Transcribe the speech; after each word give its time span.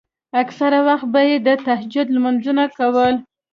اکثره 0.41 0.79
وخت 0.87 1.07
به 1.13 1.21
يې 1.29 1.37
د 1.47 1.49
تهجد 1.65 2.07
لمونځونه 2.15 2.63
کول. 2.77 3.13